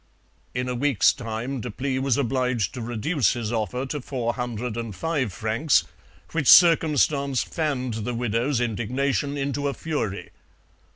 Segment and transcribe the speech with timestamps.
[0.55, 5.83] In a week's time Deplis was obliged to reduce his offer to 405 francs,
[6.31, 10.31] which circumstance fanned the widow's indignation into a fury.